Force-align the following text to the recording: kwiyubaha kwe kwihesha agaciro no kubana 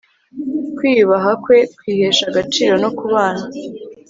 kwiyubaha 0.77 1.31
kwe 1.43 1.57
kwihesha 1.77 2.23
agaciro 2.31 2.73
no 2.83 2.89
kubana 2.97 3.45